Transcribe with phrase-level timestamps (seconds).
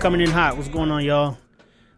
[0.00, 0.56] coming in hot.
[0.56, 1.38] What's going on, y'all?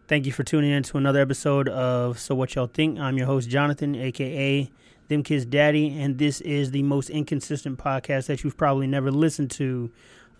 [0.07, 2.97] Thank you for tuning in to another episode of So What Y'all Think.
[2.97, 4.69] I'm your host, Jonathan, aka
[5.09, 9.51] Them Kids Daddy, and this is the most inconsistent podcast that you've probably never listened
[9.51, 9.91] to.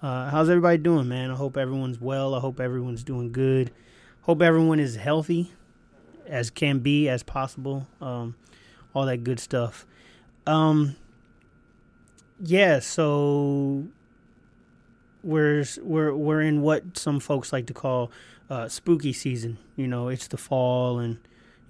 [0.01, 1.31] Uh, how's everybody doing, man?
[1.31, 2.33] I hope everyone's well.
[2.33, 3.71] I hope everyone's doing good.
[4.21, 5.51] Hope everyone is healthy
[6.25, 7.87] as can be, as possible.
[7.99, 8.35] Um,
[8.93, 9.85] all that good stuff.
[10.47, 10.95] Um,
[12.39, 13.85] yeah, so
[15.23, 18.11] we're we're we're in what some folks like to call
[18.49, 19.57] uh, spooky season.
[19.75, 21.19] You know, it's the fall, and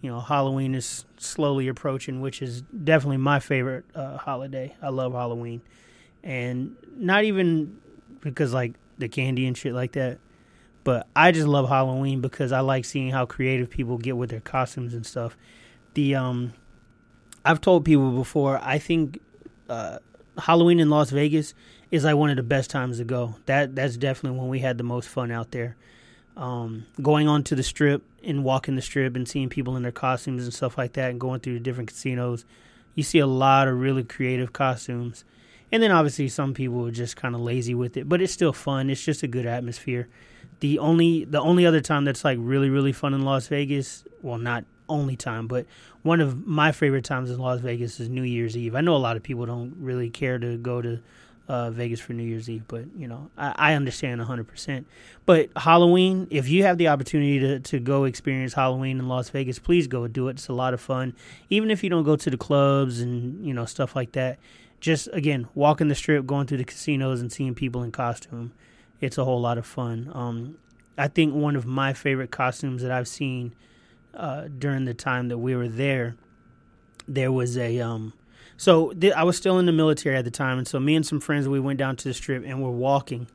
[0.02, 4.76] you know Halloween is slowly approaching, which is definitely my favorite uh, holiday.
[4.82, 5.62] I love Halloween,
[6.24, 7.78] and not even
[8.22, 10.20] because like the candy and shit like that,
[10.84, 14.42] but I just love Halloween because I like seeing how creative people get with their
[14.42, 15.38] costumes and stuff.
[15.96, 16.54] The um,
[17.44, 18.60] I've told people before.
[18.62, 19.20] I think
[19.70, 20.00] uh,
[20.40, 21.54] Halloween in Las Vegas
[21.92, 23.36] is like one of the best times to go.
[23.46, 25.76] That that's definitely when we had the most fun out there.
[26.38, 30.44] Um, going onto the strip and walking the strip and seeing people in their costumes
[30.44, 32.46] and stuff like that, and going through the different casinos,
[32.96, 35.26] you see a lot of really creative costumes.
[35.72, 38.54] And then obviously some people are just kind of lazy with it, but it's still
[38.54, 38.90] fun.
[38.90, 40.08] It's just a good atmosphere.
[40.62, 44.38] The only the only other time that's like really really fun in Las Vegas, well
[44.38, 45.66] not only time, but
[46.04, 48.76] one of my favorite times in Las Vegas is New Year's Eve.
[48.76, 51.00] I know a lot of people don't really care to go to
[51.50, 54.86] uh, Vegas for New Year's Eve, but you know I, I understand 100%.
[55.26, 59.58] But Halloween, if you have the opportunity to, to go experience Halloween in Las Vegas,
[59.58, 60.34] please go do it.
[60.34, 61.16] It's a lot of fun,
[61.50, 64.38] even if you don't go to the clubs and you know stuff like that.
[64.80, 68.54] Just again, walking the strip, going through the casinos, and seeing people in costume,
[69.02, 70.10] it's a whole lot of fun.
[70.14, 70.58] Um,
[70.98, 73.54] I think one of my favorite costumes that I've seen
[74.14, 76.16] uh, during the time that we were there,
[77.08, 78.14] there was a um,
[78.58, 81.06] so th- I was still in the military at the time, and so me and
[81.06, 83.28] some friends we went down to the strip and we're walking,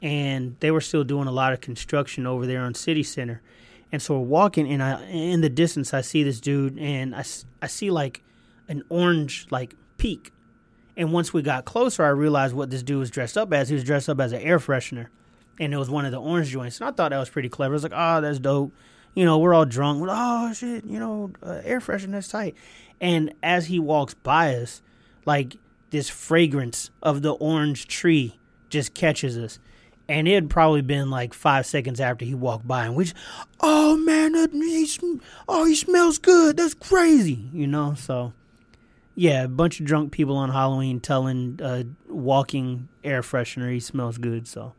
[0.00, 3.42] and they were still doing a lot of construction over there on City Center,
[3.90, 7.24] and so we're walking, and I in the distance I see this dude, and I,
[7.60, 8.22] I see like
[8.68, 10.32] an orange like peak,
[10.96, 13.68] and once we got closer, I realized what this dude was dressed up as.
[13.68, 15.08] He was dressed up as an air freshener,
[15.60, 17.74] and it was one of the orange joints, and I thought that was pretty clever.
[17.74, 18.72] I was like, oh, that's dope
[19.14, 20.00] you know, we're all drunk.
[20.00, 22.54] We're, oh shit, you know, uh, air freshener tight.
[23.00, 24.82] And as he walks by us,
[25.24, 25.56] like
[25.90, 28.38] this fragrance of the orange tree
[28.70, 29.58] just catches us.
[30.08, 33.16] And it had probably been like five seconds after he walked by, and we just,
[33.60, 34.88] oh man, that, he,
[35.48, 36.56] oh he smells good.
[36.56, 37.94] That's crazy, you know.
[37.94, 38.32] So,
[39.14, 44.18] yeah, a bunch of drunk people on Halloween telling uh, walking air freshener he smells
[44.18, 44.48] good.
[44.48, 44.74] So,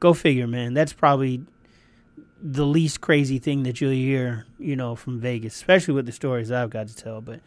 [0.00, 0.74] go figure, man.
[0.74, 1.44] That's probably
[2.40, 6.50] the least crazy thing that you'll hear, you know, from Vegas, especially with the stories
[6.50, 7.20] I've got to tell.
[7.20, 7.40] But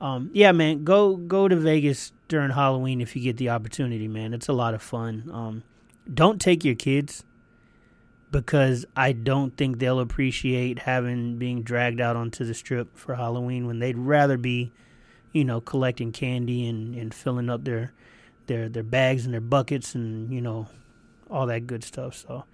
[0.00, 4.32] um, yeah, man, go go to Vegas during Halloween if you get the opportunity, man.
[4.32, 5.30] It's a lot of fun.
[5.32, 5.62] Um,
[6.12, 7.24] don't take your kids
[8.30, 13.66] because I don't think they'll appreciate having being dragged out onto the strip for Halloween
[13.66, 14.72] when they'd rather be,
[15.32, 17.92] you know, collecting candy and, and filling up their
[18.46, 20.68] their their bags and their buckets and you know
[21.30, 22.14] all that good stuff.
[22.14, 22.44] So,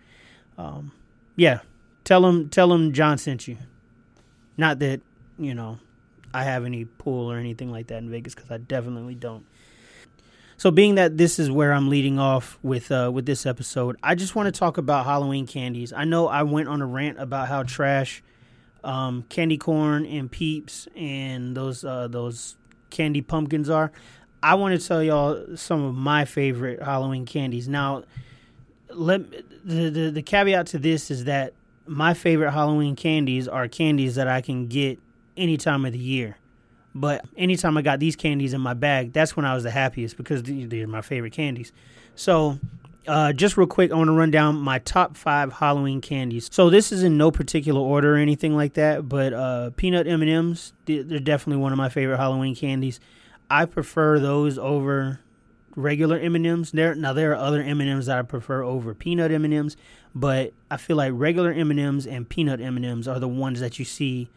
[0.58, 0.92] um,
[1.36, 1.60] yeah,
[2.04, 3.56] Tell him, tell him John sent you.
[4.56, 5.00] Not that
[5.38, 5.78] you know
[6.32, 9.46] I have any pool or anything like that in Vegas because I definitely don't.
[10.56, 14.14] So, being that this is where I'm leading off with uh, with this episode, I
[14.14, 15.92] just want to talk about Halloween candies.
[15.92, 18.22] I know I went on a rant about how trash
[18.84, 22.56] um, candy corn and Peeps and those uh, those
[22.90, 23.90] candy pumpkins are.
[24.42, 27.66] I want to tell y'all some of my favorite Halloween candies.
[27.66, 28.04] Now,
[28.90, 29.30] let
[29.64, 31.54] the, the the caveat to this is that
[31.86, 34.98] my favorite Halloween candies are candies that I can get
[35.36, 36.36] any time of the year.
[36.94, 40.16] But anytime I got these candies in my bag, that's when I was the happiest
[40.16, 41.72] because they're my favorite candies.
[42.14, 42.58] So,
[43.08, 46.48] uh, just real quick, I want to run down my top five Halloween candies.
[46.52, 50.22] So this is in no particular order or anything like that, but uh, peanut M
[50.22, 53.00] and M's they're definitely one of my favorite Halloween candies.
[53.50, 55.20] I prefer those over
[55.76, 56.72] regular M&Ms.
[56.72, 59.76] There now there are other M&Ms that I prefer over peanut M&Ms,
[60.14, 64.28] but I feel like regular M&Ms and peanut M&Ms are the ones that you see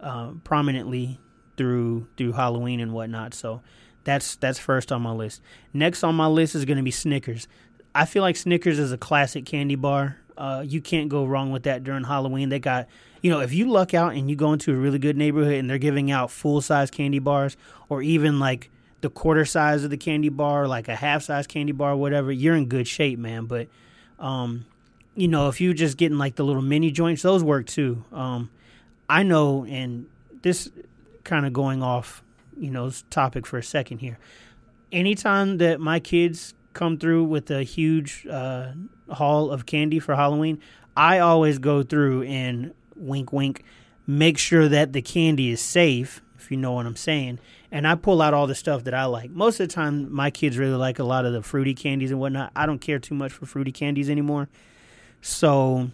[0.00, 1.20] uh, prominently
[1.56, 3.34] through through Halloween and whatnot.
[3.34, 3.62] So
[4.04, 5.40] that's that's first on my list.
[5.72, 7.46] Next on my list is going to be Snickers.
[7.94, 10.18] I feel like Snickers is a classic candy bar.
[10.36, 12.48] Uh, you can't go wrong with that during Halloween.
[12.48, 12.88] They got,
[13.20, 15.68] you know, if you luck out and you go into a really good neighborhood and
[15.68, 17.56] they're giving out full size candy bars
[17.90, 18.70] or even like
[19.02, 22.56] the quarter size of the candy bar, like a half size candy bar, whatever, you're
[22.56, 23.44] in good shape, man.
[23.44, 23.68] But,
[24.18, 24.64] um,
[25.14, 28.04] you know, if you're just getting like the little mini joints, those work too.
[28.12, 28.50] Um,
[29.08, 30.06] I know, and
[30.42, 30.70] this
[31.24, 32.22] kind of going off,
[32.56, 34.18] you know, topic for a second here.
[34.90, 38.72] Anytime that my kids come through with a huge uh,
[39.10, 40.60] haul of candy for Halloween,
[40.96, 43.64] I always go through and wink, wink,
[44.06, 47.38] make sure that the candy is safe, if you know what I'm saying.
[47.72, 49.30] And I pull out all the stuff that I like.
[49.30, 52.20] Most of the time, my kids really like a lot of the fruity candies and
[52.20, 52.52] whatnot.
[52.54, 54.50] I don't care too much for fruity candies anymore.
[55.22, 55.90] So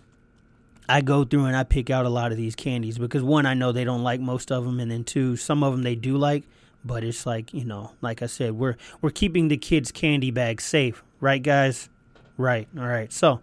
[0.88, 3.54] I go through and I pick out a lot of these candies because one, I
[3.54, 6.16] know they don't like most of them, and then two, some of them they do
[6.16, 6.44] like.
[6.84, 10.64] But it's like you know, like I said, we're we're keeping the kids' candy bags
[10.64, 11.88] safe, right, guys?
[12.38, 12.68] Right.
[12.78, 13.12] All right.
[13.12, 13.40] So,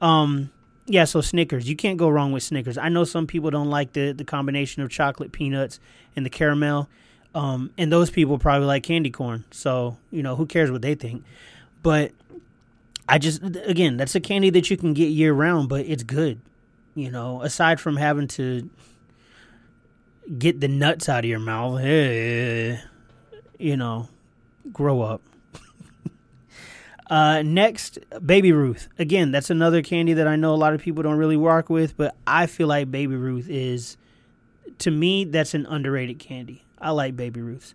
[0.00, 0.50] um,
[0.86, 1.04] yeah.
[1.04, 2.78] So Snickers, you can't go wrong with Snickers.
[2.78, 5.78] I know some people don't like the the combination of chocolate, peanuts,
[6.14, 6.88] and the caramel.
[7.36, 9.44] Um, and those people probably like candy corn.
[9.50, 11.22] So you know, who cares what they think?
[11.82, 12.12] But
[13.06, 16.40] I just again, that's a candy that you can get year round, but it's good.
[16.94, 18.70] You know, aside from having to
[20.38, 22.80] get the nuts out of your mouth, hey,
[23.58, 24.08] you know,
[24.72, 25.20] grow up.
[27.10, 28.88] uh, next, Baby Ruth.
[28.98, 31.98] Again, that's another candy that I know a lot of people don't really work with,
[31.98, 33.98] but I feel like Baby Ruth is,
[34.78, 36.62] to me, that's an underrated candy.
[36.78, 37.74] I like Baby Ruths.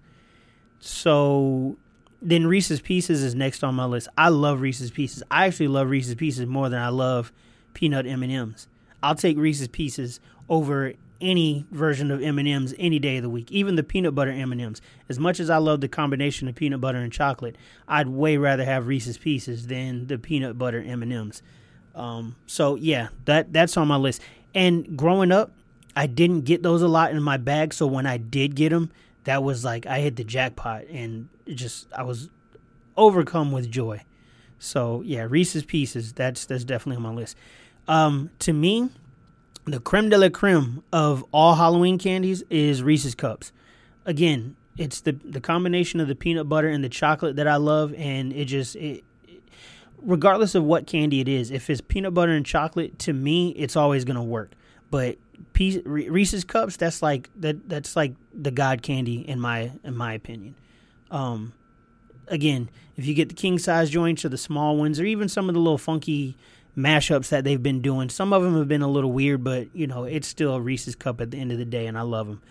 [0.79, 1.77] So
[2.21, 4.07] then Reese's Pieces is next on my list.
[4.17, 5.23] I love Reese's Pieces.
[5.31, 7.31] I actually love Reese's Pieces more than I love
[7.73, 8.67] peanut M&Ms.
[9.01, 10.19] I'll take Reese's Pieces
[10.49, 14.81] over any version of M&Ms any day of the week, even the peanut butter M&Ms.
[15.07, 17.55] As much as I love the combination of peanut butter and chocolate,
[17.87, 21.41] I'd way rather have Reese's Pieces than the peanut butter M&Ms.
[21.93, 24.21] Um, so yeah, that that's on my list.
[24.53, 25.51] And growing up,
[25.95, 28.91] I didn't get those a lot in my bag, so when I did get them,
[29.23, 32.29] that was like I hit the jackpot and just I was
[32.97, 34.03] overcome with joy.
[34.59, 37.35] So yeah, Reese's Pieces, that's that's definitely on my list.
[37.87, 38.89] Um, to me,
[39.65, 43.51] the creme de la creme of all Halloween candies is Reese's Cups.
[44.05, 47.93] Again, it's the the combination of the peanut butter and the chocolate that I love,
[47.95, 49.03] and it just it,
[50.01, 53.75] regardless of what candy it is, if it's peanut butter and chocolate, to me, it's
[53.75, 54.51] always gonna work.
[54.89, 55.17] But
[55.55, 60.55] Reese's Cups, that's like that that's like the god candy in my in my opinion.
[61.09, 61.53] Um,
[62.27, 65.49] again, if you get the king size joints or the small ones, or even some
[65.49, 66.35] of the little funky
[66.77, 68.09] mashups that they've been doing.
[68.09, 70.95] Some of them have been a little weird, but you know it's still a Reese's
[70.95, 72.41] cup at the end of the day, and I love them.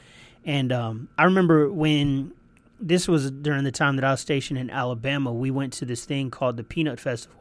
[0.44, 2.32] And um, I remember when
[2.80, 6.04] this was during the time that I was stationed in Alabama, we went to this
[6.04, 7.36] thing called the Peanut Festival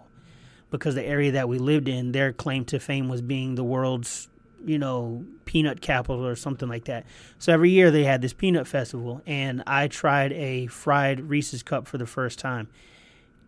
[0.69, 4.27] because the area that we lived in, their claim to fame was being the world's
[4.65, 7.05] you know peanut capital or something like that.
[7.37, 11.87] So every year they had this peanut festival, and I tried a fried Reese's cup
[11.87, 12.67] for the first time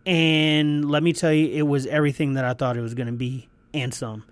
[0.04, 3.12] and let me tell you, it was everything that I thought it was going to
[3.12, 4.24] be and some.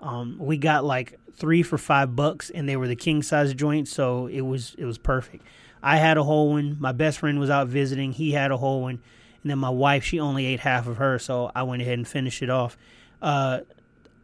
[0.00, 3.90] Um, we got like three for five bucks, and they were the king size joints,
[3.90, 5.44] so it was it was perfect.
[5.82, 6.76] I had a whole one.
[6.78, 9.00] My best friend was out visiting; he had a whole one,
[9.42, 12.06] and then my wife she only ate half of her, so I went ahead and
[12.06, 12.76] finished it off.
[13.20, 13.60] Uh,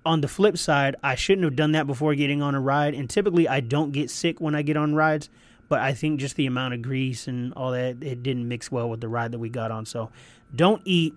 [0.04, 3.08] on the flip side, I shouldn't have done that before getting on a ride, and
[3.08, 5.30] typically I don't get sick when I get on rides,
[5.68, 8.90] but I think just the amount of grease and all that it didn't mix well
[8.90, 10.10] with the ride that we got on, so
[10.54, 11.14] don't eat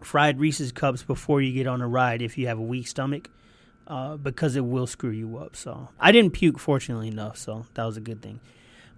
[0.00, 3.30] fried Reese's cups before you get on a ride if you have a weak stomach,
[3.86, 5.56] uh, because it will screw you up.
[5.56, 8.40] So I didn't puke, fortunately enough, so that was a good thing.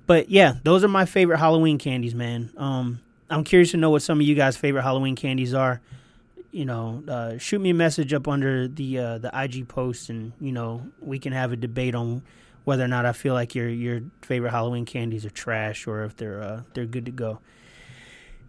[0.06, 2.50] But yeah, those are my favorite Halloween candies, man.
[2.56, 5.80] Um, I'm curious to know what some of you guys' favorite Halloween candies are.
[6.56, 10.32] You know, uh, shoot me a message up under the uh, the IG post, and
[10.40, 12.22] you know we can have a debate on
[12.64, 16.16] whether or not I feel like your your favorite Halloween candies are trash or if
[16.16, 17.40] they're uh, they're good to go.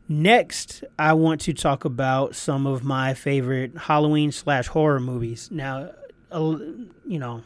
[0.07, 5.49] Next, I want to talk about some of my favorite Halloween slash horror movies.
[5.51, 5.89] Now,
[6.31, 7.41] you know,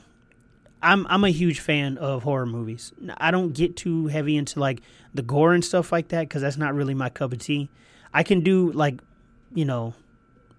[0.83, 2.93] I'm I'm a huge fan of horror movies.
[3.17, 6.57] I don't get too heavy into like the gore and stuff like that because that's
[6.57, 7.71] not really my cup of tea.
[8.13, 8.99] I can do like,
[9.55, 9.95] you know,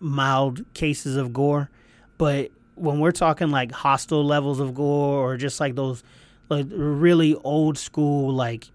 [0.02, 1.70] mild cases of gore,
[2.18, 6.02] but when we're talking like Hostel levels of gore or just like those
[6.48, 8.70] like really old school like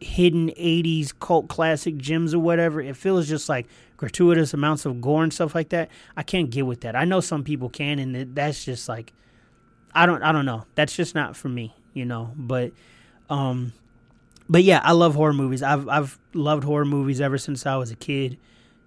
[0.00, 3.66] hidden 80s cult classic gems or whatever, it feels just like
[3.96, 5.88] gratuitous amounts of gore and stuff like that.
[6.16, 6.96] I can't get with that.
[6.96, 9.12] I know some people can, and that's just like,
[9.94, 10.64] I don't, I don't know.
[10.74, 12.32] That's just not for me, you know.
[12.36, 12.72] But,
[13.30, 13.72] um,
[14.48, 15.62] but yeah, I love horror movies.
[15.62, 18.38] I've I've loved horror movies ever since I was a kid.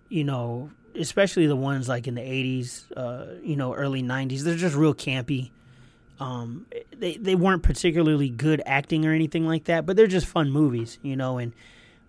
[0.09, 4.41] You know, especially the ones like in the 80s, uh, you know, early 90s.
[4.41, 5.51] They're just real campy.
[6.19, 6.65] Um,
[6.97, 10.97] they they weren't particularly good acting or anything like that, but they're just fun movies,
[11.01, 11.37] you know.
[11.37, 11.53] And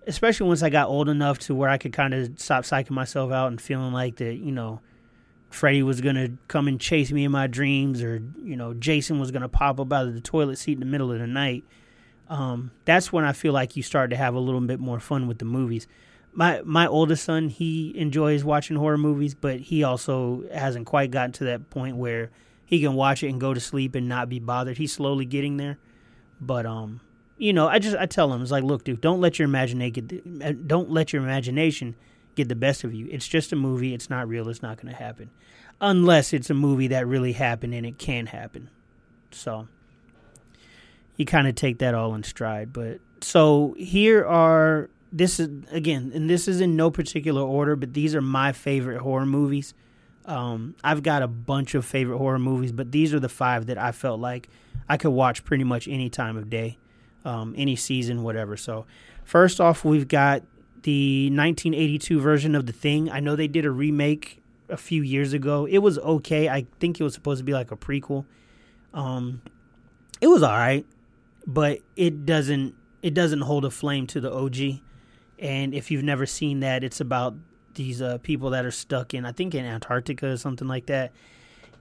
[0.07, 3.33] especially once I got old enough to where I could kind of stop psyching myself
[3.33, 4.81] out and feeling like that, you know,
[5.51, 9.33] Freddy was gonna come and chase me in my dreams, or you know, Jason was
[9.33, 11.65] gonna pop up out of the toilet seat in the middle of the night.
[12.29, 15.27] Um, that's when I feel like you start to have a little bit more fun
[15.27, 15.87] with the movies.
[16.37, 21.33] My my oldest son, he enjoys watching horror movies, but he also hasn't quite gotten
[21.33, 22.31] to that point where
[22.67, 24.77] he can watch it and go to sleep and not be bothered.
[24.77, 25.79] He's slowly getting there,
[26.39, 27.01] but um,
[27.39, 30.65] you know, I just I tell him it's like, look, dude, don't let your imagination
[30.67, 31.97] don't let your imagination
[32.35, 33.09] get the best of you.
[33.11, 33.95] It's just a movie.
[33.95, 34.51] It's not real.
[34.51, 35.31] It's not going to happen,
[35.81, 38.69] unless it's a movie that really happened and it can happen.
[39.31, 39.69] So
[41.17, 42.75] you kind of take that all in stride.
[42.75, 47.95] But so here are this is again, and this is in no particular order, but
[47.95, 49.75] these are my favorite horror movies.
[50.25, 53.79] Um, I've got a bunch of favorite horror movies, but these are the five that
[53.79, 54.49] I felt like
[54.89, 56.79] I could watch pretty much any time of day,
[57.25, 58.57] um, any season, whatever.
[58.57, 58.87] So,
[59.25, 60.43] first off, we've got
[60.83, 63.11] the 1982 version of The Thing.
[63.11, 65.67] I know they did a remake a few years ago.
[65.67, 66.49] It was okay.
[66.49, 68.25] I think it was supposed to be like a prequel.
[68.93, 69.43] Um,
[70.21, 70.85] it was all right,
[71.47, 74.81] but it doesn't it doesn't hold a flame to the OG.
[75.39, 77.35] And if you've never seen that, it's about
[77.75, 81.13] these uh, people that are stuck in, I think, in Antarctica or something like that,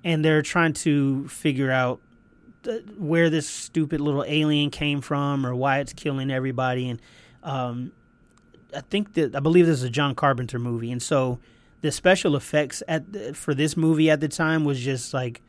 [0.04, 2.00] and they're trying to figure out
[2.64, 6.90] th- where this stupid little alien came from or why it's killing everybody.
[6.90, 7.02] And
[7.44, 7.92] um,
[8.76, 11.40] I think that I believe this is a John Carpenter movie, and so
[11.82, 15.42] the special effects at the, for this movie at the time was just like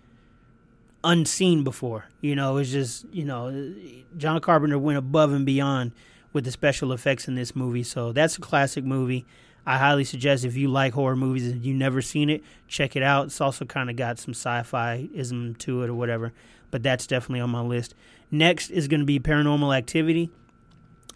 [1.02, 2.06] unseen before.
[2.20, 3.74] You know, it's just you know,
[4.16, 5.92] John Carpenter went above and beyond
[6.36, 7.82] with the special effects in this movie.
[7.82, 9.24] So that's a classic movie.
[9.64, 13.02] I highly suggest if you like horror movies and you've never seen it, check it
[13.02, 13.28] out.
[13.28, 16.34] It's also kind of got some sci-fi ism to it or whatever,
[16.70, 17.94] but that's definitely on my list.
[18.30, 20.30] Next is going to be Paranormal Activity.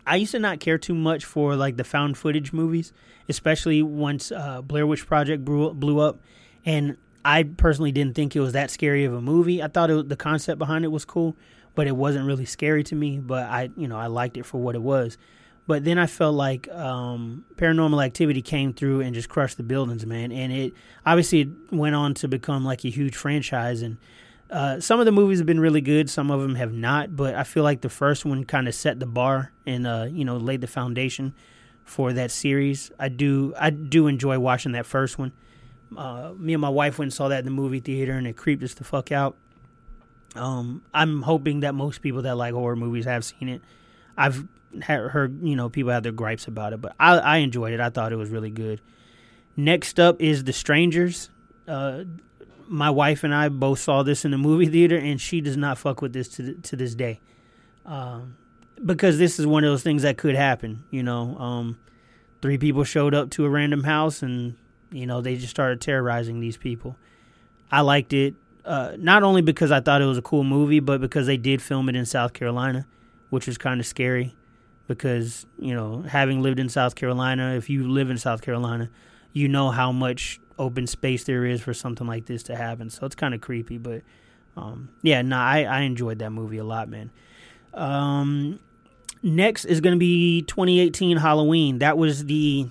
[0.07, 2.95] I used to not care too much for like the found footage movies,
[3.29, 6.19] especially once uh, Blair Witch Project blew, blew up,
[6.65, 6.97] and
[7.27, 9.62] I personally didn't think it was that scary of a movie.
[9.62, 11.37] I thought it, the concept behind it was cool,
[11.81, 13.19] but it wasn't really scary to me.
[13.19, 15.17] But I, you know, I liked it for what it was.
[15.67, 20.05] But then I felt like um, Paranormal Activity came through and just crushed the buildings,
[20.05, 20.31] man.
[20.31, 20.75] And it
[21.07, 23.81] obviously it went on to become like a huge franchise.
[23.81, 23.97] And
[24.51, 27.17] uh, some of the movies have been really good, some of them have not.
[27.17, 30.27] But I feel like the first one kind of set the bar and uh, you
[30.27, 31.33] know laid the foundation
[31.87, 32.91] for that series.
[32.99, 35.33] I do I do enjoy watching that first one.
[35.97, 38.37] Uh, me and my wife went and saw that in the movie theater, and it
[38.37, 39.39] creeped us the fuck out.
[40.37, 43.63] Um, I'm hoping that most people that like horror movies have seen it.
[44.17, 44.47] I've
[44.83, 47.81] heard you know people have their gripes about it, but I, I enjoyed it.
[47.81, 48.81] I thought it was really good.
[49.57, 51.31] Next up is The Strangers.
[51.67, 52.05] Uh,
[52.69, 55.79] my wife and I both saw this in the movie theater, and she does not
[55.79, 57.21] fuck with this to to this day,
[57.85, 58.37] um,
[58.85, 60.85] because this is one of those things that could happen.
[60.91, 61.79] You know, um,
[62.41, 64.57] three people showed up to a random house, and
[64.93, 66.97] you know they just started terrorizing these people.
[67.73, 68.35] I liked it.
[68.71, 71.61] Uh, not only because I thought it was a cool movie, but because they did
[71.61, 72.87] film it in South Carolina,
[73.29, 74.37] which was kind of scary.
[74.87, 78.89] Because you know, having lived in South Carolina, if you live in South Carolina,
[79.33, 82.91] you know how much open space there is for something like this to happen.
[82.91, 84.03] So it's kind of creepy, but
[84.57, 87.11] um, yeah, no, I, I enjoyed that movie a lot, man.
[87.75, 88.61] Um,
[89.21, 91.81] next is going to be 2018 Halloween.
[91.81, 92.69] That was the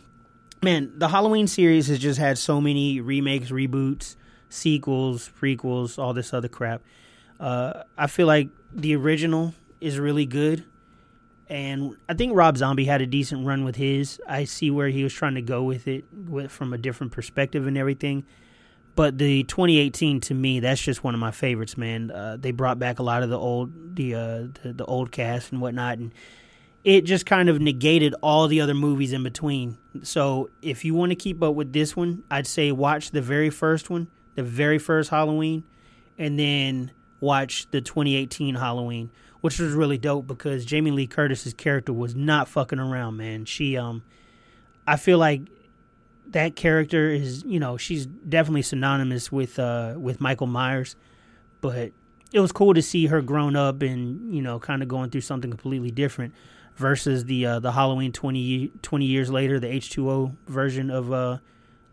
[0.64, 0.94] man.
[0.96, 4.16] The Halloween series has just had so many remakes, reboots,
[4.50, 6.82] sequels, prequels, all this other crap.
[7.40, 10.66] Uh, I feel like the original is really good,
[11.48, 14.20] and I think Rob Zombie had a decent run with his.
[14.28, 17.66] I see where he was trying to go with it, with, from a different perspective
[17.66, 18.26] and everything.
[18.96, 22.12] But the 2018 to me, that's just one of my favorites, man.
[22.12, 25.54] Uh, they brought back a lot of the old, the, uh, the the old cast
[25.54, 26.12] and whatnot, and
[26.84, 29.78] it just kind of negated all the other movies in between.
[30.04, 33.50] So if you want to keep up with this one, I'd say watch the very
[33.50, 34.08] first one
[34.40, 35.66] the very first Halloween,
[36.18, 39.10] and then watch the 2018 Halloween,
[39.42, 43.44] which was really dope because Jamie Lee Curtis's character was not fucking around, man.
[43.44, 44.02] She um
[44.88, 45.42] I feel like
[46.28, 50.96] that character is, you know, she's definitely synonymous with uh with Michael Myers,
[51.60, 51.92] but
[52.32, 55.22] it was cool to see her grown up and, you know, kind of going through
[55.22, 56.34] something completely different
[56.78, 61.40] versus the uh, the Halloween 20, 20 years later, the H2O version of uh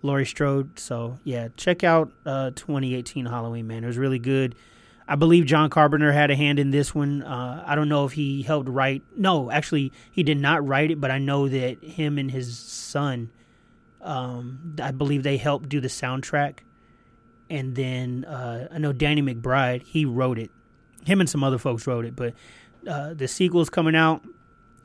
[0.07, 0.79] Laurie Strode.
[0.79, 3.85] So yeah, check out uh, 2018 Halloween, man.
[3.85, 4.55] It was really good.
[5.09, 7.23] I believe John Carpenter had a hand in this one.
[7.23, 9.03] Uh, I don't know if he helped write.
[9.17, 13.31] No, actually, he did not write it, but I know that him and his son,
[14.03, 16.59] um, I believe they helped do the soundtrack.
[17.49, 20.51] And then uh, I know Danny McBride, he wrote it.
[21.05, 22.35] Him and some other folks wrote it, but
[22.89, 24.25] uh, the sequel's coming out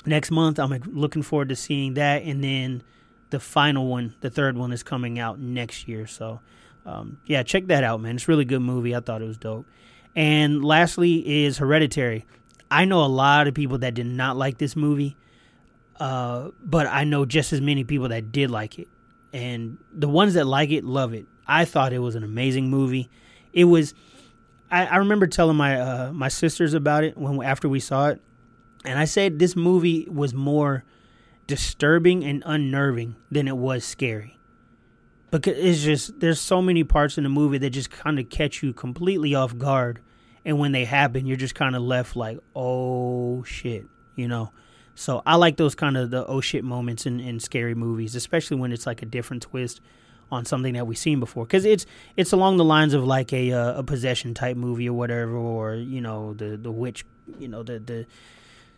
[0.06, 0.60] next month.
[0.60, 2.22] I'm looking forward to seeing that.
[2.24, 2.84] And then
[3.32, 6.06] the final one, the third one, is coming out next year.
[6.06, 6.40] So,
[6.86, 8.16] um, yeah, check that out, man.
[8.16, 8.96] It's a really good movie.
[8.96, 9.66] I thought it was dope.
[10.16, 12.26] And lastly is Hereditary.
[12.70, 15.18] I know a lot of people that did not like this movie,
[16.00, 18.88] uh, but I know just as many people that did like it.
[19.34, 21.26] And the ones that like it love it.
[21.48, 23.10] I thought it was an amazing movie.
[23.54, 23.94] It was,
[24.70, 28.22] I, I remember telling my uh, my sisters about it when after we saw it,
[28.86, 30.84] and I said this movie was more
[31.51, 34.39] disturbing and unnerving than it was scary.
[35.31, 38.63] Because it's just there's so many parts in the movie that just kind of catch
[38.63, 40.00] you completely off guard,
[40.46, 44.53] and when they happen, you're just kind of left like, oh shit, you know.
[44.96, 48.55] So I like those kind of the oh shit moments in, in scary movies, especially
[48.55, 49.81] when it's like a different twist
[50.31, 53.51] on something that we've seen before because it's it's along the lines of like a
[53.51, 57.03] uh, a possession type movie or whatever or you know the the witch
[57.38, 58.05] you know the the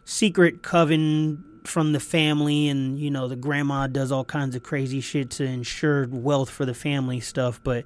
[0.03, 5.01] secret coven from the family and you know the grandma does all kinds of crazy
[5.01, 7.85] shit to ensure wealth for the family stuff but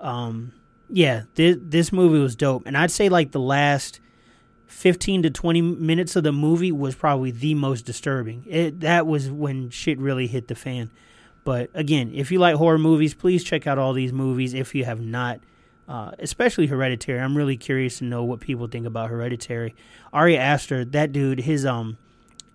[0.00, 0.52] um
[0.88, 4.00] yeah this this movie was dope and I'd say like the last
[4.66, 9.30] 15 to 20 minutes of the movie was probably the most disturbing it that was
[9.30, 10.90] when shit really hit the fan
[11.48, 14.84] but again, if you like horror movies, please check out all these movies if you
[14.84, 15.40] have not.
[15.88, 17.18] Uh, especially Hereditary.
[17.18, 19.74] I'm really curious to know what people think about Hereditary.
[20.12, 21.96] Ari Aster, that dude, his um,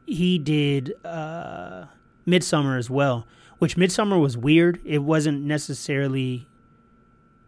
[0.05, 1.86] he did uh,
[2.27, 3.27] Midsommar as well,
[3.60, 4.79] which Midsommar was weird.
[4.83, 6.48] It wasn't necessarily.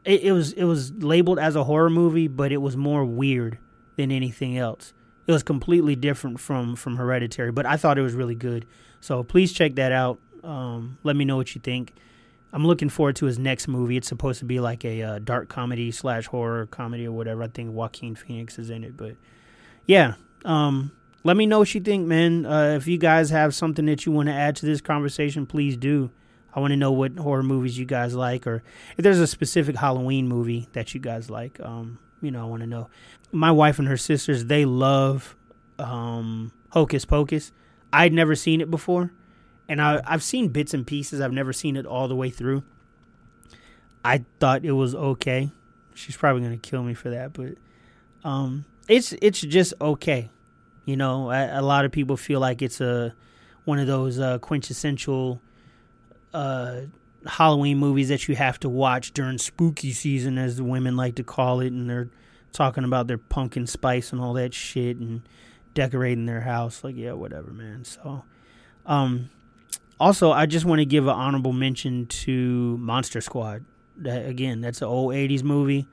[0.04, 3.58] It, it was it was labeled as a horror movie, but it was more weird
[3.98, 4.94] than anything else.
[5.28, 8.66] It was completely different from from Hereditary, but I thought it was really good.
[9.02, 10.20] So please check that out.
[10.44, 11.94] Um, let me know what you think.
[12.54, 13.98] I'm looking forward to his next movie.
[13.98, 17.44] It's supposed to be like a uh, dark comedy slash horror comedy or whatever.
[17.44, 19.16] I think Joaquin Phoenix is in it, but
[19.86, 20.14] yeah.
[20.46, 20.92] Um,
[21.26, 22.46] let me know what you think, man.
[22.46, 25.76] Uh, if you guys have something that you want to add to this conversation, please
[25.76, 26.12] do.
[26.54, 28.64] I want to know what horror movies you guys like, or
[28.98, 31.60] if there's a specific Halloween movie that you guys like.
[31.60, 32.90] Um, you know, I want to know.
[33.34, 35.36] My wife and her sisters, they love
[35.78, 37.52] um, Hocus Pocus.
[37.92, 39.12] I'd never seen it before
[39.68, 41.22] and I, I've seen bits and pieces.
[41.22, 42.64] I've never seen it all the way through.
[44.04, 45.52] I thought it was okay.
[45.94, 47.56] She's probably gonna kill me for that, but
[48.24, 50.30] um, it's it's just okay.
[50.86, 53.14] You know, a, a, lot of people feel like it's a
[53.66, 55.42] one of those uh, quintessential
[56.34, 56.82] uh,
[57.26, 61.24] Halloween movies that you have to watch during spooky season, as the women like to
[61.24, 62.10] call it, and they're
[62.52, 65.22] talking about their pumpkin spice and all that shit and
[65.74, 66.84] decorating their house.
[66.84, 67.84] Like, yeah, whatever, man.
[67.84, 68.24] So,
[68.86, 69.30] um,
[70.00, 73.66] also, I just want to give an honorable mention to Monster Squad.
[73.98, 75.88] That again, that's an old '80s movie.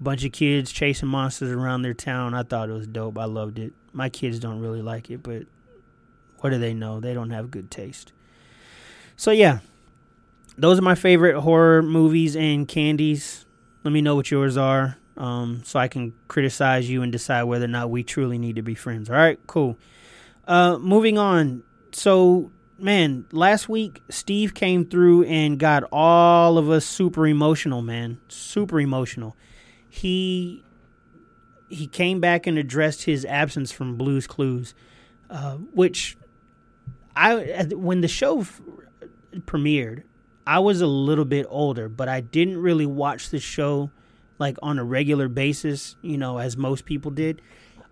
[0.00, 2.34] Bunch of kids chasing monsters around their town.
[2.34, 3.18] I thought it was dope.
[3.18, 3.72] I loved it.
[3.94, 5.44] My kids don't really like it, but
[6.38, 7.00] what do they know?
[7.00, 8.12] They don't have good taste.
[9.16, 9.60] So yeah,
[10.58, 13.46] those are my favorite horror movies and candies.
[13.84, 17.66] Let me know what yours are, um, so I can criticize you and decide whether
[17.66, 19.08] or not we truly need to be friends.
[19.08, 19.78] All right, cool.
[20.46, 21.62] Uh, moving on.
[21.92, 28.20] So man, last week Steve came through and got all of us super emotional, man.
[28.28, 29.36] Super emotional.
[29.88, 30.63] He
[31.68, 34.74] he came back and addressed his absence from Blues Clues,
[35.30, 36.16] uh, which
[37.16, 38.60] I when the show f-
[39.40, 40.02] premiered,
[40.46, 43.90] I was a little bit older, but I didn't really watch the show
[44.38, 47.40] like on a regular basis, you know, as most people did.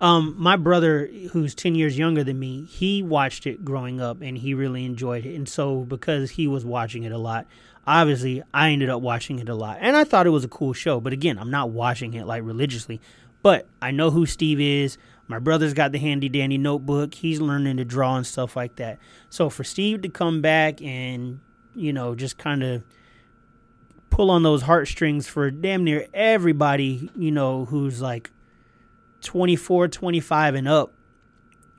[0.00, 4.36] Um, my brother, who's ten years younger than me, he watched it growing up and
[4.36, 5.36] he really enjoyed it.
[5.36, 7.46] And so, because he was watching it a lot,
[7.86, 9.78] obviously I ended up watching it a lot.
[9.80, 11.00] And I thought it was a cool show.
[11.00, 13.00] But again, I'm not watching it like religiously.
[13.42, 14.98] But I know who Steve is.
[15.28, 17.14] My brother's got the handy dandy notebook.
[17.14, 18.98] He's learning to draw and stuff like that.
[19.30, 21.40] So for Steve to come back and,
[21.74, 22.84] you know, just kind of
[24.10, 28.30] pull on those heartstrings for damn near everybody, you know, who's like
[29.22, 30.92] 24, 25 and up,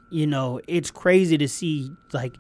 [0.10, 2.38] you know, it's crazy to see like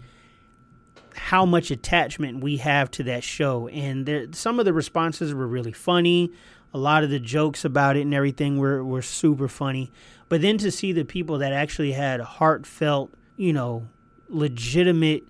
[1.15, 3.67] how much attachment we have to that show.
[3.67, 6.31] And there, some of the responses were really funny.
[6.73, 9.91] A lot of the jokes about it and everything were, were super funny.
[10.29, 13.87] But then to see the people that actually had heartfelt, you know,
[14.27, 15.23] legitimate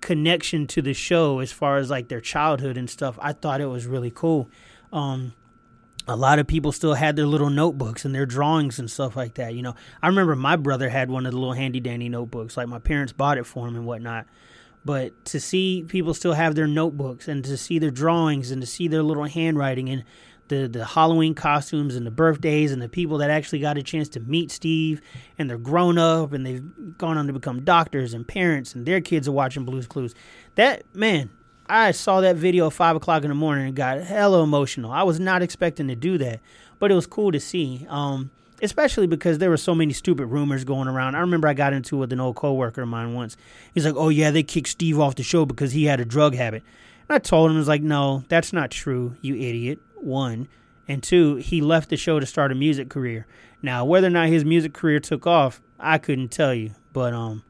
[0.00, 3.66] connection to the show as far as like their childhood and stuff, I thought it
[3.66, 4.50] was really cool.
[4.92, 5.32] Um,
[6.08, 9.34] a lot of people still had their little notebooks and their drawings and stuff like
[9.34, 9.54] that.
[9.54, 12.68] You know, I remember my brother had one of the little handy dandy notebooks, like
[12.68, 14.26] my parents bought it for him and whatnot.
[14.84, 18.66] But to see people still have their notebooks and to see their drawings and to
[18.66, 20.04] see their little handwriting and
[20.50, 24.08] the, the Halloween costumes and the birthdays and the people that actually got a chance
[24.10, 25.00] to meet Steve
[25.38, 29.00] and they're grown up and they've gone on to become doctors and parents and their
[29.00, 30.14] kids are watching Blues Clues.
[30.56, 31.30] That, man,
[31.66, 34.90] I saw that video at five o'clock in the morning and got hella emotional.
[34.90, 36.40] I was not expecting to do that,
[36.78, 37.86] but it was cool to see.
[37.88, 38.30] Um,
[38.62, 41.14] especially because there were so many stupid rumors going around.
[41.14, 43.36] I remember I got into it with an old coworker of mine once.
[43.72, 46.34] He's like, "Oh yeah, they kicked Steve off the show because he had a drug
[46.34, 46.62] habit."
[47.08, 50.48] And I told him, "I was like, no, that's not true, you idiot." One,
[50.88, 53.26] and two, he left the show to start a music career.
[53.62, 57.42] Now, whether or not his music career took off, I couldn't tell you, but um,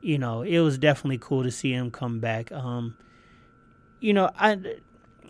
[0.00, 2.52] you know, it was definitely cool to see him come back.
[2.52, 2.96] Um,
[4.00, 4.58] you know, I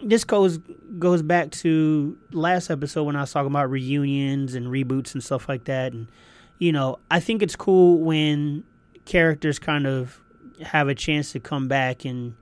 [0.03, 0.59] this goes
[0.99, 5.49] goes back to last episode when I was talking about reunions and reboots and stuff
[5.49, 6.09] like that, and
[6.59, 8.65] you know, I think it's cool when
[9.05, 10.21] characters kind of
[10.63, 12.35] have a chance to come back and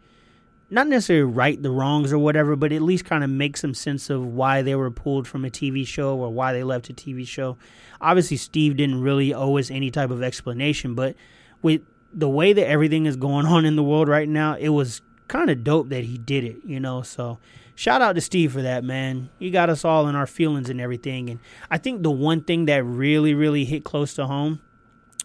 [0.72, 4.08] not necessarily right the wrongs or whatever, but at least kind of make some sense
[4.08, 7.28] of why they were pulled from a TV show or why they left a TV
[7.28, 7.58] show.
[8.00, 11.14] Obviously, Steve didn't really owe us any type of explanation, but
[11.60, 11.82] with
[12.14, 15.50] the way that everything is going on in the world right now, it was kind
[15.50, 17.02] of dope that he did it, you know.
[17.02, 17.38] So,
[17.74, 19.28] shout out to Steve for that, man.
[19.38, 21.28] He got us all in our feelings and everything.
[21.28, 21.38] And
[21.70, 24.62] I think the one thing that really, really hit close to home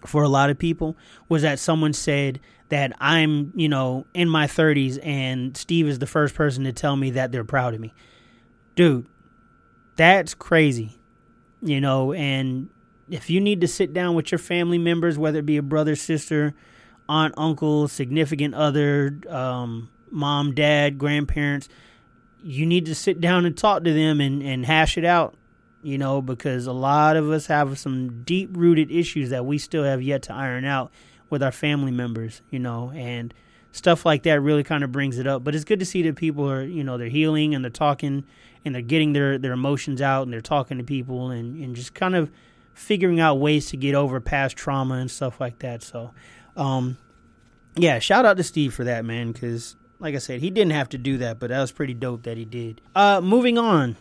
[0.06, 0.98] for a lot of people
[1.30, 6.08] was that someone said that I'm, you know, in my 30s and Steve is the
[6.08, 7.94] first person to tell me that they're proud of me.
[8.76, 9.08] Dude,
[9.96, 10.98] that's crazy.
[11.62, 12.70] You know, and
[13.10, 15.96] if you need to sit down with your family members, whether it be a brother,
[15.96, 16.54] sister,
[17.10, 21.70] aunt, uncle, significant other, um, mom, dad, grandparents,
[22.44, 25.36] you need to sit down and talk to them and, and hash it out,
[25.82, 29.84] you know, because a lot of us have some deep rooted issues that we still
[29.84, 30.92] have yet to iron out
[31.30, 33.34] with our family members, you know, and
[33.72, 35.44] stuff like that really kind of brings it up.
[35.44, 38.24] But it's good to see that people are, you know, they're healing and they're talking
[38.66, 41.94] and they're getting their, their emotions out and they're talking to people and, and just
[41.94, 42.32] kind of
[42.74, 45.84] figuring out ways to get over past trauma and stuff like that.
[45.84, 46.12] So,
[46.56, 46.98] um,
[47.76, 50.90] yeah, shout out to Steve for that, man, because like I said, he didn't have
[50.90, 52.82] to do that, but that was pretty dope that he did.
[52.96, 53.96] Uh, moving on.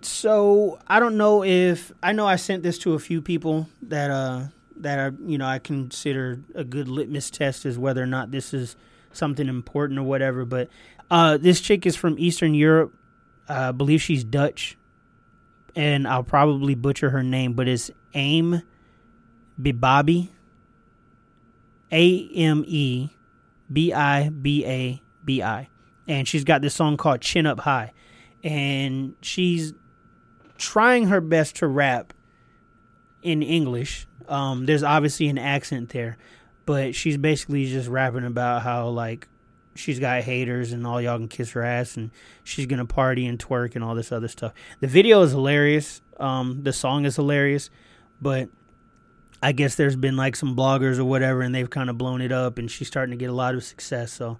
[0.00, 4.10] So I don't know if I know I sent this to a few people that
[4.10, 4.44] uh
[4.76, 8.52] that are you know I consider a good litmus test is whether or not this
[8.52, 8.76] is
[9.12, 10.44] something important or whatever.
[10.44, 10.68] But
[11.10, 12.94] uh, this chick is from Eastern Europe.
[13.48, 14.76] Uh, I believe she's Dutch,
[15.76, 18.62] and I'll probably butcher her name, but it's Aim
[19.60, 20.30] Bibabi.
[21.94, 23.10] A M E
[23.72, 25.68] B I B A B I.
[26.06, 27.92] And she's got this song called Chin Up High.
[28.42, 29.72] And she's
[30.58, 32.12] trying her best to rap
[33.24, 36.16] in English um, there's obviously an accent there,
[36.66, 39.28] but she's basically just rapping about how like
[39.74, 42.10] she's got haters and all y'all can kiss her ass and
[42.42, 44.52] she's gonna party and twerk and all this other stuff.
[44.80, 46.00] The video is hilarious.
[46.18, 47.70] Um, the song is hilarious,
[48.20, 48.48] but
[49.42, 52.32] I guess there's been like some bloggers or whatever and they've kind of blown it
[52.32, 54.12] up and she's starting to get a lot of success.
[54.12, 54.38] So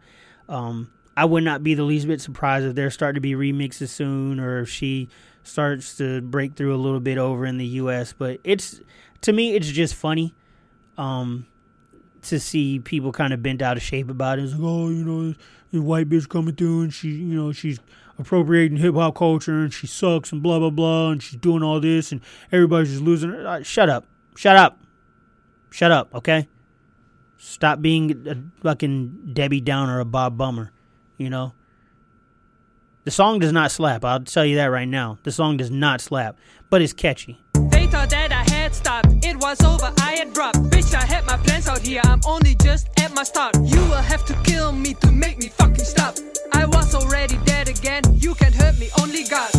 [0.48, 3.88] um, I would not be the least bit surprised if there's starting to be remixes
[3.88, 5.08] soon or if she
[5.44, 8.12] starts to break through a little bit over in the US.
[8.12, 8.80] But it's
[9.20, 10.34] to me, it's just funny
[10.98, 11.46] um,
[12.22, 14.44] to see people kind of bent out of shape about it.
[14.44, 15.34] It's like, oh, you know,
[15.70, 17.78] this white bitch coming through and she, you know, she's
[18.18, 21.80] appropriating hip hop culture and she sucks and blah blah blah and she's doing all
[21.80, 23.30] this and everybody's just losing.
[23.30, 23.46] Her.
[23.46, 24.78] Uh, shut up, shut up,
[25.70, 26.14] shut up.
[26.14, 26.48] Okay,
[27.36, 30.72] stop being a fucking Debbie Downer a Bob Bummer.
[31.18, 31.52] You know.
[33.04, 34.02] The song does not slap.
[34.02, 35.18] I'll tell you that right now.
[35.24, 36.38] The song does not slap,
[36.70, 37.38] but it's catchy.
[37.70, 39.08] They thought that I had stopped.
[39.22, 39.92] It was over.
[40.00, 40.56] I had dropped.
[40.70, 42.00] Bitch, I had my plans out here.
[42.04, 43.56] I'm only just at my start.
[43.62, 46.14] You will have to kill me to make me fucking stop.
[46.54, 48.04] I was already dead again.
[48.14, 49.50] You can't hurt me, only God.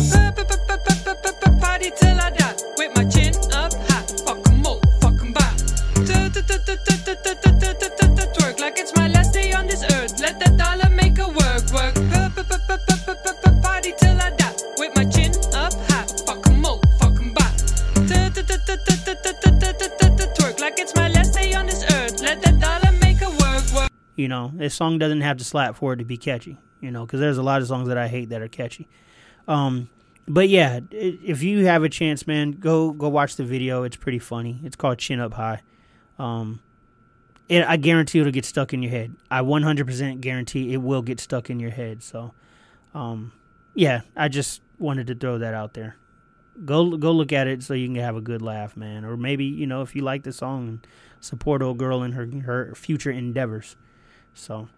[1.60, 4.02] Party till I die with my chin up high.
[4.26, 5.54] Fuck 'em all, fuck 'em back.
[8.34, 10.18] Twerk like it's my last day on this earth.
[10.18, 11.94] Let that dollar make a work, work.
[24.16, 26.58] You know, this song doesn't have to slap for it to be catchy.
[26.80, 28.88] You know, because there's a lot of songs that I hate that are catchy.
[29.48, 29.88] Um,
[30.28, 33.84] but yeah, if you have a chance, man, go go watch the video.
[33.84, 34.60] It's pretty funny.
[34.64, 35.62] It's called Chin Up High.
[36.18, 36.60] Um,
[37.48, 39.14] it, I guarantee it'll get stuck in your head.
[39.30, 42.02] I 100% guarantee it will get stuck in your head.
[42.02, 42.32] So,
[42.94, 43.32] um,
[43.74, 45.96] yeah, I just wanted to throw that out there.
[46.64, 49.04] Go go look at it so you can have a good laugh, man.
[49.04, 50.80] Or maybe you know if you like the song,
[51.20, 53.76] support old girl in her her future endeavors.
[54.36, 54.68] So,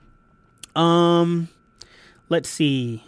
[0.75, 1.49] um,
[2.29, 3.05] let's see.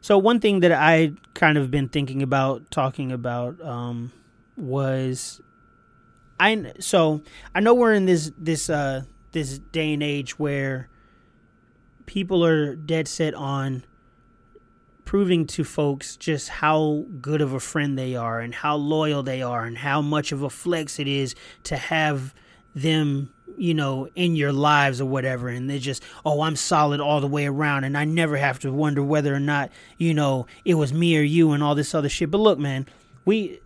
[0.00, 4.12] So one thing that I kind of been thinking about talking about um,
[4.56, 5.40] was
[6.40, 7.22] I so
[7.54, 10.88] I know we're in this this uh this day and age where
[12.06, 13.84] people are dead set on
[15.04, 19.42] proving to folks just how good of a friend they are and how loyal they
[19.42, 22.34] are and how much of a flex it is to have
[22.74, 27.20] them you know, in your lives or whatever, and they're just, oh, I'm solid all
[27.20, 30.74] the way around, and I never have to wonder whether or not, you know, it
[30.74, 32.30] was me or you and all this other shit.
[32.30, 32.86] But look, man,
[33.24, 33.60] we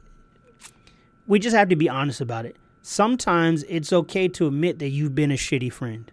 [1.27, 2.57] we just have to be honest about it.
[2.83, 6.11] Sometimes it's okay to admit that you've been a shitty friend.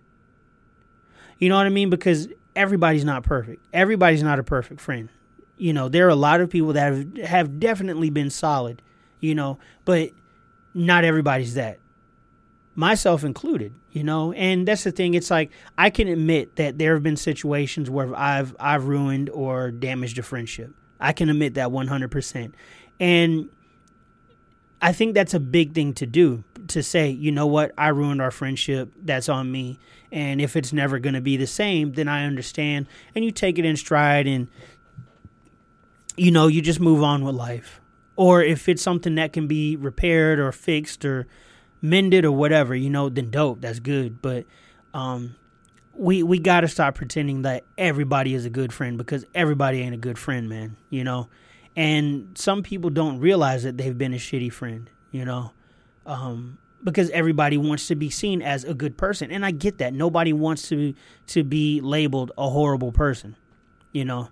[1.38, 1.90] You know what I mean?
[1.90, 3.64] Because everybody's not perfect.
[3.74, 5.10] Everybody's not a perfect friend.
[5.58, 8.82] You know, there are a lot of people that have, have definitely been solid,
[9.20, 10.10] you know, but
[10.74, 11.80] not everybody's that
[12.76, 14.34] myself included you know?
[14.34, 18.14] And that's the thing it's like i can admit that there have been situations where
[18.16, 20.72] i've i've ruined or damaged a friendship.
[21.00, 22.54] I can admit that 100%
[23.00, 23.50] and
[24.82, 27.72] i think that's a big thing to do to say you know what?
[27.78, 28.94] I ruined our friendship.
[29.02, 29.80] That's on me.
[30.12, 32.88] And if it's never going to be the same then i understand.
[33.16, 34.48] And you take it in stride and
[36.18, 37.80] you know you just move on with life.
[38.16, 41.28] Or if it's something that can be repaired or fixed or
[41.84, 44.22] mended or whatever, you know, then dope, that's good.
[44.22, 44.46] But
[44.96, 45.36] um,
[45.94, 49.94] we we got to stop pretending that everybody is a good friend because everybody ain't
[49.94, 50.78] a good friend, man.
[50.90, 51.30] You know,
[51.76, 54.90] and some people don't realize that they've been a shitty friend.
[55.12, 55.52] You know,
[56.08, 59.94] um, because everybody wants to be seen as a good person, and I get that.
[59.94, 60.96] Nobody wants to
[61.28, 63.36] to be labeled a horrible person.
[63.92, 64.30] You know.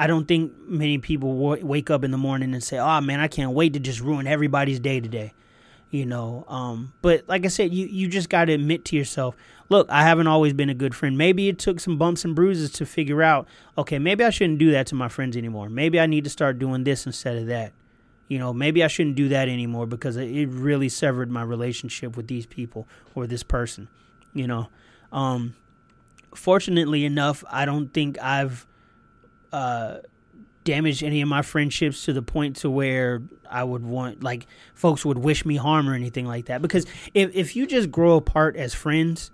[0.00, 3.18] I don't think many people w- wake up in the morning and say, "Oh man,
[3.18, 5.32] I can't wait to just ruin everybody's day today."
[5.90, 9.36] You know um, but like i said you, you just got to admit to yourself
[9.68, 11.16] look i haven't always been a good friend.
[11.16, 13.46] Maybe it took some bumps and bruises to figure out
[13.76, 15.68] okay maybe i shouldn't do that to my friends anymore.
[15.68, 17.72] Maybe i need to start doing this instead of that.
[18.28, 22.28] You know maybe i shouldn't do that anymore because it really severed my relationship with
[22.28, 23.88] these people or this person
[24.34, 24.68] you know.
[25.10, 25.54] Um,
[26.34, 28.66] fortunately enough i don't think i've
[29.52, 29.98] uh,
[30.68, 35.02] damaged any of my friendships to the point to where I would want like folks
[35.02, 36.60] would wish me harm or anything like that.
[36.60, 39.30] Because if if you just grow apart as friends,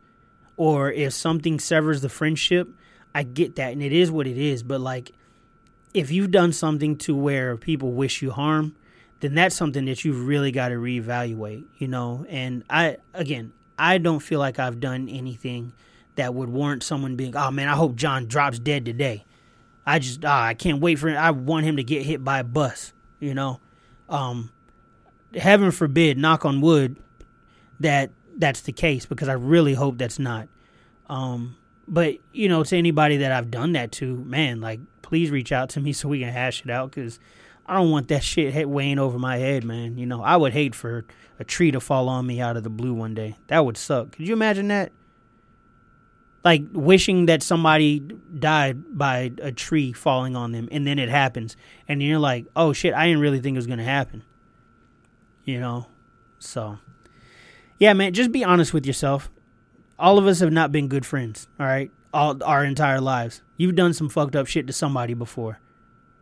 [0.57, 2.69] or if something severs the friendship,
[3.17, 4.63] I get that and it is what it is.
[4.63, 5.11] But like,
[5.93, 8.77] if you've done something to where people wish you harm,
[9.19, 11.65] then that's something that you've really got to reevaluate.
[11.79, 15.73] You know, and I again, I don't feel like I've done anything
[16.15, 19.25] that would warrant someone being, oh man, I hope John drops dead today.
[19.87, 21.17] I just ah, I can't wait for him.
[21.17, 22.93] I want him to get hit by a bus.
[23.21, 23.61] You know,
[24.09, 24.51] um,
[25.35, 26.97] heaven forbid, knock on wood,
[27.81, 30.49] that that's the case because I really hope that's not.
[31.09, 35.53] Um, but you know, to anybody that I've done that to, man, like please reach
[35.53, 37.19] out to me so we can hash it out because
[37.67, 39.97] I don't want that shit weighing over my head, man.
[39.97, 41.05] You know, I would hate for
[41.39, 43.37] a tree to fall on me out of the blue one day.
[43.47, 44.13] That would suck.
[44.13, 44.93] Could you imagine that?
[46.45, 48.01] Like wishing that somebody
[48.39, 51.57] died by a tree falling on them and then it happens.
[51.89, 54.23] And you're like oh shit i didn't really think it was going to happen.
[55.45, 55.87] You know?
[56.39, 56.79] So
[57.79, 59.31] yeah man just be honest with yourself.
[59.99, 61.91] All of us have not been good friends all right?
[62.13, 63.43] All our entire lives.
[63.57, 65.59] You've done some fucked up shit to somebody before.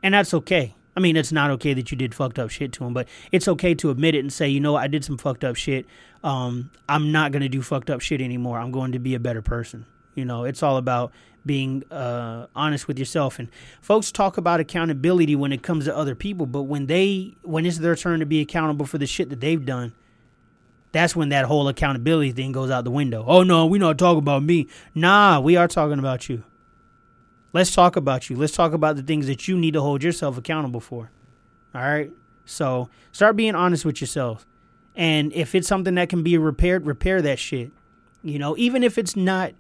[0.03, 0.77] And that's okay.
[0.97, 3.49] I mean it's not okay that you did fucked up shit to them but it's
[3.49, 5.85] okay to admit it and say you know i did some fucked up shit.
[6.23, 8.61] Um, i'm not going to do fucked up shit anymore.
[8.61, 11.13] I'm going to be a better person you know, it's all about
[11.45, 13.39] being uh, honest with yourself.
[13.39, 13.49] And
[13.81, 17.79] folks talk about accountability when it comes to other people, but when they when it's
[17.79, 19.93] their turn to be accountable for the shit that they've done,
[20.93, 23.25] that's when that whole accountability thing goes out the window.
[23.27, 24.69] Oh no, we're not talking about me.
[24.95, 26.45] Nah, we are talking about you.
[27.53, 28.37] Let's talk about you.
[28.37, 31.11] Let's talk about the things that you need to hold yourself accountable for.
[31.75, 32.11] All right?
[32.45, 34.47] So start being honest with yourself.
[34.95, 37.71] And if it's something that can be repaired, repair that shit.
[38.23, 39.53] You know, even if it's not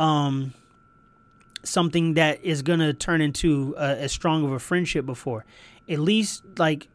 [0.00, 0.54] um,
[1.62, 5.44] something that is going to turn into a, as strong of a friendship before.
[5.88, 6.88] At least, like,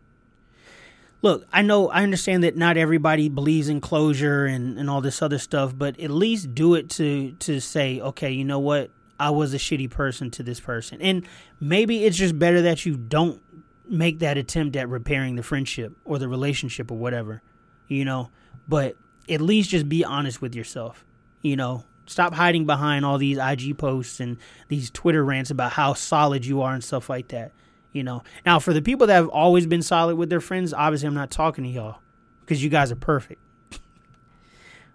[1.22, 5.22] look, I know, I understand that not everybody believes in closure and, and all this
[5.22, 8.90] other stuff, but at least do it to to say, okay, you know what,
[9.20, 11.28] I was a shitty person to this person, and
[11.60, 13.40] maybe it's just better that you don't
[13.88, 17.44] make that attempt at repairing the friendship or the relationship or whatever,
[17.88, 18.32] you know.
[18.68, 18.96] But
[19.30, 21.06] at least just be honest with yourself,
[21.44, 21.84] you know.
[22.06, 24.38] Stop hiding behind all these IG posts and
[24.68, 27.52] these Twitter rants about how solid you are and stuff like that.
[27.92, 28.24] You know.
[28.46, 31.32] Now, for the people that have always been solid with their friends, obviously I'm not
[31.32, 32.00] talking to y'all
[32.42, 33.42] because you guys are perfect.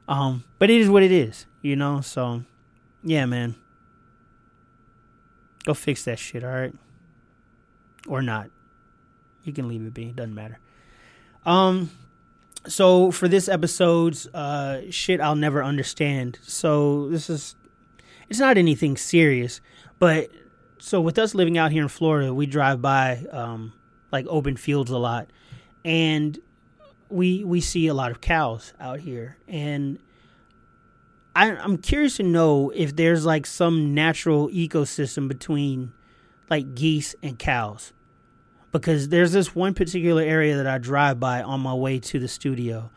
[0.08, 2.00] um, but it is what it is, you know.
[2.00, 2.44] So,
[3.02, 3.56] yeah, man.
[5.64, 6.74] Go fix that shit, all right?
[8.06, 8.50] Or not.
[9.44, 10.08] You can leave it be.
[10.08, 10.58] It doesn't matter.
[11.44, 11.90] Um,
[12.66, 16.38] so for this episode's uh, shit I'll never understand.
[16.42, 17.56] So this is
[18.28, 19.60] it's not anything serious,
[19.98, 20.30] but
[20.78, 23.72] so with us living out here in Florida, we drive by um,
[24.12, 25.30] like open fields a lot,
[25.84, 26.38] and
[27.08, 29.98] we we see a lot of cows out here, and
[31.34, 35.92] I, I'm curious to know if there's like some natural ecosystem between
[36.48, 37.92] like geese and cows,
[38.72, 42.28] because there's this one particular area that I drive by on my way to the
[42.28, 42.90] studio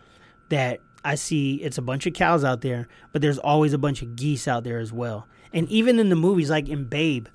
[0.50, 4.02] that I see it's a bunch of cows out there, but there's always a bunch
[4.02, 5.28] of geese out there as well.
[5.52, 7.28] And even in the movies, like in Babe,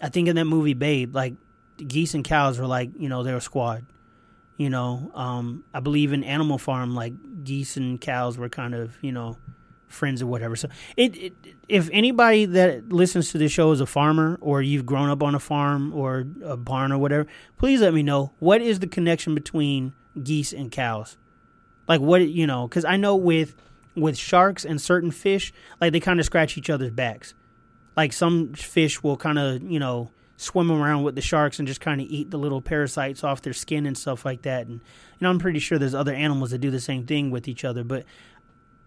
[0.00, 1.34] I think in that movie Babe, like
[1.76, 3.84] geese and cows were like you know they're a squad.
[4.56, 7.14] You know, um, I believe in Animal Farm, like
[7.44, 9.38] geese and cows were kind of you know
[9.90, 10.56] friends or whatever.
[10.56, 11.34] So it, it,
[11.68, 15.34] if anybody that listens to this show is a farmer or you've grown up on
[15.34, 17.26] a farm or a barn or whatever,
[17.58, 21.16] please let me know what is the connection between geese and cows.
[21.88, 23.56] Like what you know, because I know with
[23.96, 27.34] with sharks and certain fish, like they kind of scratch each other's backs.
[27.96, 31.82] Like some fish will kind of you know swim around with the sharks and just
[31.82, 34.66] kind of eat the little parasites off their skin and stuff like that.
[34.66, 34.80] And you
[35.20, 37.84] know, I'm pretty sure there's other animals that do the same thing with each other.
[37.84, 38.04] But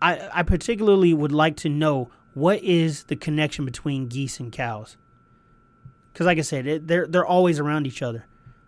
[0.03, 4.97] I, I particularly would like to know what is the connection between geese and cows.
[6.11, 8.25] Because, like I said, it, they're they're always around each other,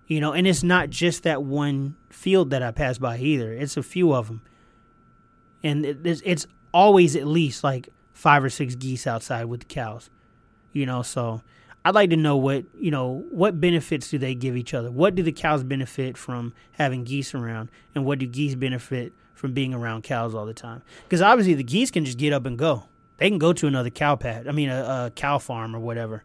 [0.07, 0.31] you know.
[0.31, 3.51] And it's not just that one field that I pass by either.
[3.51, 4.41] It's a few of them,
[5.61, 9.65] and it, it's, it's always at least like five or six geese outside with the
[9.65, 10.09] cows,
[10.71, 11.01] you know.
[11.01, 11.41] So
[11.83, 14.89] I'd like to know what you know what benefits do they give each other?
[14.89, 19.53] What do the cows benefit from having geese around, and what do geese benefit from
[19.53, 20.81] being around cows all the time?
[21.03, 22.85] Because obviously the geese can just get up and go.
[23.17, 24.47] They can go to another cow pad.
[24.47, 26.23] I mean, a, a cow farm or whatever,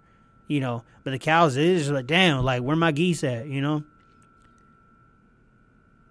[0.48, 0.82] you know.
[1.04, 3.46] But the cows is like, damn, like where my geese at?
[3.46, 3.84] You know.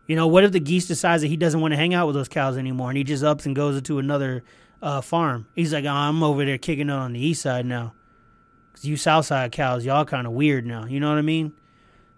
[0.06, 2.16] You know, what if the geese decides that he doesn't want to hang out with
[2.16, 4.44] those cows anymore, and he just ups and goes to another
[4.82, 5.48] uh, farm?
[5.56, 7.94] He's like, oh, I'm over there kicking it on the east side now
[8.80, 10.86] Cause you south side cows, y'all kind of weird now.
[10.86, 11.52] You know what I mean?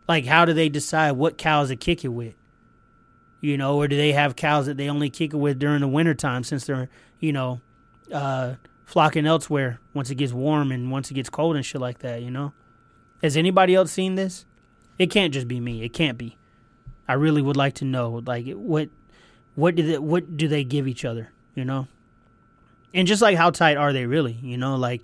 [0.07, 2.35] Like, how do they decide what cows to kick it with?
[3.41, 5.87] You know, or do they have cows that they only kick it with during the
[5.87, 7.59] wintertime since they're, you know,
[8.13, 8.53] uh,
[8.85, 12.21] flocking elsewhere once it gets warm and once it gets cold and shit like that,
[12.21, 12.53] you know?
[13.23, 14.45] Has anybody else seen this?
[14.99, 15.83] It can't just be me.
[15.83, 16.37] It can't be.
[17.07, 18.89] I really would like to know, like, what,
[19.55, 21.87] what do they, what do they give each other, you know?
[22.93, 24.75] And just like how tight are they really, you know?
[24.75, 25.01] Like,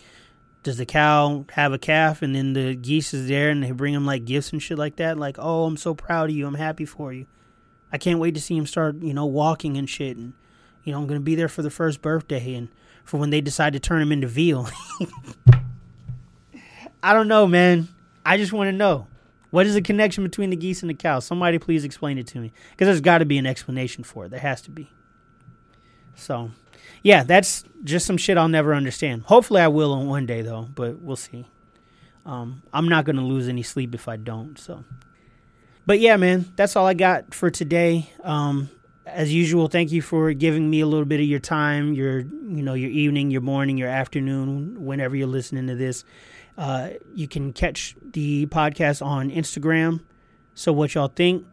[0.67, 3.93] does the cow have a calf and then the geese is there and they bring
[3.93, 6.56] them like gifts and shit like that like oh i'm so proud of you i'm
[6.56, 7.26] happy for you
[7.91, 10.34] i can't wait to see him start you know walking and shit and
[10.84, 12.69] you know i'm gonna be there for the first birthday and
[13.04, 14.69] for when they decide to turn him into veal
[17.04, 17.88] i don't know man
[18.26, 19.08] i just want to know
[19.50, 22.39] what is the connection between the geese and the cows somebody please explain it to
[22.39, 24.89] me because there's got to be an explanation for it there has to be
[26.15, 26.52] so
[27.04, 29.23] yeah, that's just some shit I'll never understand.
[29.23, 31.45] Hopefully, I will on one day though, but we'll see.
[32.26, 34.60] Um, I'm not gonna lose any sleep if I don't.
[34.60, 34.84] So,
[35.88, 38.12] but yeah, man, that's all I got for today.
[38.23, 38.69] Um,
[39.06, 42.62] as usual, thank you for giving me a little bit of your time, your you
[42.62, 46.04] know your evening, your morning, your afternoon, whenever you're listening to this.
[46.58, 50.02] Uh, you can catch the podcast on Instagram.
[50.56, 51.45] So what y'all think?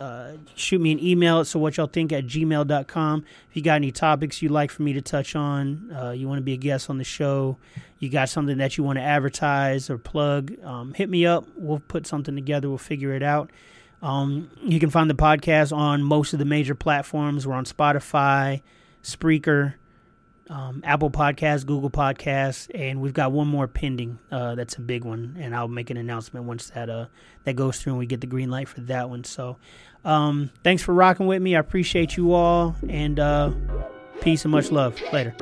[0.00, 1.40] Uh, shoot me an email.
[1.40, 4.82] At so what y'all think at gmail.com if you got any topics you'd like for
[4.82, 7.56] me to touch on uh, you want to be a guest on the show
[7.98, 11.46] you got something that you want to advertise or plug um, hit me up.
[11.56, 12.68] We'll put something together.
[12.68, 13.50] We'll figure it out.
[14.02, 17.46] Um, you can find the podcast on most of the major platforms.
[17.46, 18.62] We're on spotify
[19.02, 19.74] spreaker
[20.48, 24.18] um, Apple Podcasts, Google Podcasts, and we've got one more pending.
[24.30, 27.06] Uh, that's a big one, and I'll make an announcement once that uh,
[27.44, 29.24] that goes through and we get the green light for that one.
[29.24, 29.56] So,
[30.04, 31.56] um, thanks for rocking with me.
[31.56, 33.52] I appreciate you all, and uh,
[34.20, 35.00] peace and much love.
[35.12, 35.34] Later.